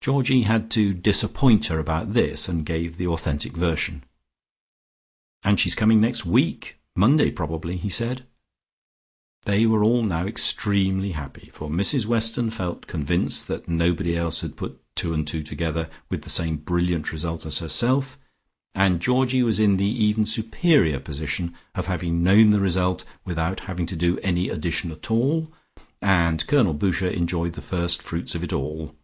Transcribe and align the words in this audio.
Georgie 0.00 0.42
had 0.42 0.70
to 0.72 0.92
disappoint 0.92 1.66
her 1.66 1.78
about 1.78 2.12
this, 2.12 2.46
and 2.46 2.66
gave 2.66 2.96
the 2.96 3.06
authentic 3.06 3.56
version. 3.56 4.02
"And 5.44 5.58
she's 5.58 5.76
coming 5.76 5.98
next 6.00 6.26
week, 6.26 6.76
Monday 6.94 7.30
probably," 7.30 7.76
he 7.76 7.88
said. 7.88 8.26
They 9.44 9.64
were 9.64 9.82
all 9.84 10.02
now 10.02 10.26
extremely 10.26 11.12
happy, 11.12 11.50
for 11.54 11.70
Mrs 11.70 12.04
Weston 12.04 12.50
felt 12.50 12.86
convinced 12.88 13.46
that 13.46 13.66
nobody 13.68 14.14
else 14.14 14.40
had 14.42 14.56
put 14.56 14.82
two 14.94 15.14
and 15.14 15.26
two 15.26 15.42
together 15.42 15.88
with 16.10 16.20
the 16.22 16.28
same 16.30 16.56
brilliant 16.56 17.10
result 17.12 17.46
as 17.46 17.60
herself, 17.60 18.18
and 18.74 19.00
Georgie 19.00 19.44
was 19.44 19.60
in 19.60 19.78
the 19.78 19.86
even 19.86 20.26
superior 20.26 21.00
position 21.00 21.54
of 21.74 21.86
having 21.86 22.22
known 22.24 22.50
the 22.50 22.60
result 22.60 23.04
without 23.24 23.60
having 23.60 23.86
to 23.86 23.96
do 23.96 24.18
any 24.18 24.50
addition 24.50 24.90
at 24.90 25.10
all, 25.10 25.50
and 26.02 26.46
Colonel 26.48 26.74
Boucher 26.74 27.08
enjoyed 27.08 27.52
the 27.52 27.62
first 27.62 28.02
fruits 28.02 28.34
of 28.34 28.42
it 28.44 28.52
all. 28.52 28.96